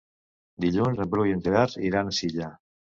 Dilluns 0.65 1.03
en 1.05 1.13
Bru 1.13 1.29
i 1.29 1.37
en 1.37 1.47
Gerard 1.49 1.81
iran 1.93 2.15
a 2.15 2.19
Silla. 2.23 2.55